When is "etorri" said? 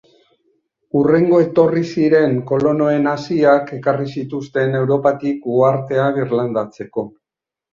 1.43-1.83